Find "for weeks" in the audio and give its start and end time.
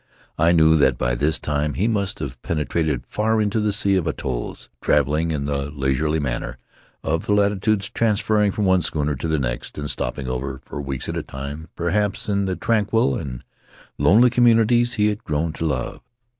10.65-11.07